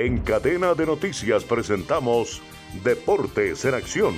[0.00, 2.40] En cadena de noticias presentamos
[2.82, 4.14] Deportes en Acción.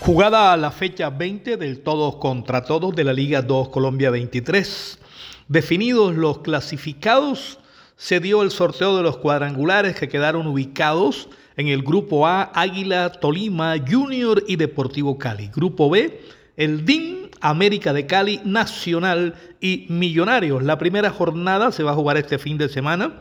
[0.00, 4.98] Jugada a la fecha 20 del todos contra todos de la Liga 2 Colombia 23.
[5.46, 7.60] Definidos los clasificados,
[7.94, 13.12] se dio el sorteo de los cuadrangulares que quedaron ubicados en el Grupo A, Águila,
[13.12, 15.48] Tolima, Junior y Deportivo Cali.
[15.54, 16.20] Grupo B,
[16.56, 20.62] el DIN, América de Cali, Nacional y Millonarios.
[20.62, 23.20] La primera jornada se va a jugar este fin de semana.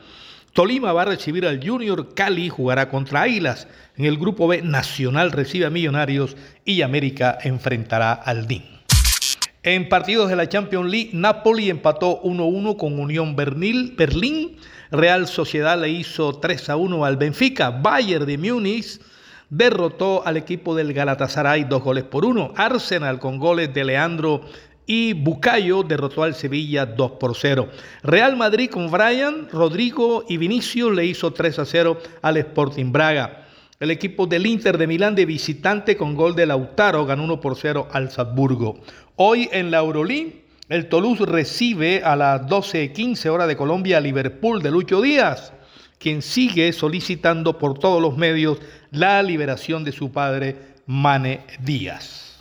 [0.53, 3.67] Tolima va a recibir al Junior, Cali jugará contra Águilas.
[3.97, 6.35] En el grupo B, Nacional recibe a Millonarios
[6.65, 8.63] y América enfrentará al DIN.
[9.61, 14.57] En partidos de la Champions League, Napoli empató 1-1 con Unión Berlín.
[14.89, 17.69] Real Sociedad le hizo 3-1 al Benfica.
[17.69, 18.99] Bayern de Múnich
[19.49, 22.53] derrotó al equipo del Galatasaray dos goles por uno.
[22.55, 24.41] Arsenal con goles de Leandro
[24.85, 27.69] y Bucayo derrotó al Sevilla 2 por 0.
[28.03, 33.45] Real Madrid con Brian, Rodrigo y Vinicius le hizo 3 a 0 al Sporting Braga.
[33.79, 37.55] El equipo del Inter de Milán de visitante con gol de Lautaro ganó 1 por
[37.55, 38.79] 0 al Salzburgo.
[39.15, 39.83] Hoy en la
[40.69, 45.53] el Toulouse recibe a las 12.15 horas de Colombia a Liverpool de Lucho Díaz,
[45.99, 50.55] quien sigue solicitando por todos los medios la liberación de su padre
[50.87, 52.39] Mane Díaz.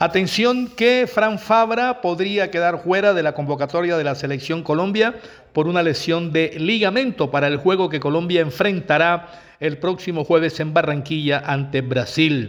[0.00, 5.16] Atención que Fran Fabra podría quedar fuera de la convocatoria de la selección Colombia
[5.52, 9.28] por una lesión de ligamento para el juego que Colombia enfrentará
[9.60, 12.48] el próximo jueves en Barranquilla ante Brasil.